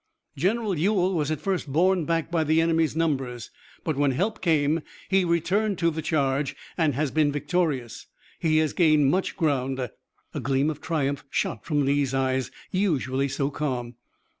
[0.35, 3.51] "General Ewell was at first borne back by the enemy's numbers,
[3.83, 8.07] but when help came he returned to the charge, and has been victorious.
[8.39, 9.91] He has gained much ground."
[10.33, 13.93] A gleam of triumph shot from Lee's eyes, usually so calm.